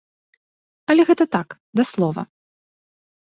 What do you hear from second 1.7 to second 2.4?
да слова.